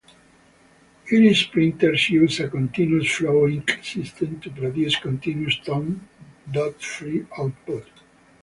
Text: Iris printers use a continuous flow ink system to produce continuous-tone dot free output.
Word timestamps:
Iris 1.11 1.43
printers 1.45 2.09
use 2.09 2.39
a 2.39 2.49
continuous 2.49 3.07
flow 3.07 3.47
ink 3.47 3.81
system 3.83 4.39
to 4.41 4.49
produce 4.49 4.95
continuous-tone 4.95 6.07
dot 6.51 6.81
free 6.81 7.27
output. 7.37 7.85